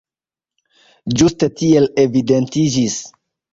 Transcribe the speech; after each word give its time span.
Ĝuste 1.19 1.51
tiel 1.61 1.87
evidentiĝis. 2.07 2.99